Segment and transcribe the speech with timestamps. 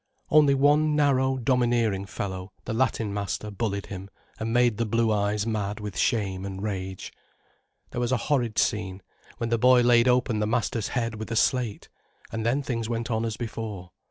[0.31, 5.45] Only one narrow, domineering fellow, the Latin master, bullied him and made the blue eyes
[5.45, 7.13] mad with shame and rage.
[7.91, 9.03] There was a horrid scene,
[9.37, 11.87] when the boy laid open the master's head with a slate,
[12.31, 13.91] and then things went on as before.